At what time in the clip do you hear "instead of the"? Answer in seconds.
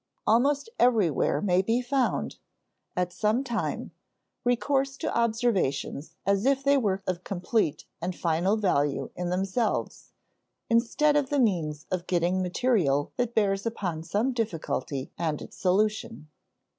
10.71-11.39